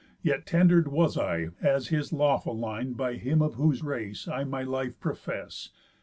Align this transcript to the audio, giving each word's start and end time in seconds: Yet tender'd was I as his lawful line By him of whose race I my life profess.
Yet 0.23 0.47
tender'd 0.47 0.87
was 0.87 1.15
I 1.15 1.49
as 1.61 1.89
his 1.89 2.11
lawful 2.11 2.57
line 2.57 2.93
By 2.93 3.17
him 3.17 3.39
of 3.39 3.53
whose 3.53 3.83
race 3.83 4.27
I 4.27 4.43
my 4.43 4.63
life 4.63 4.99
profess. 4.99 5.69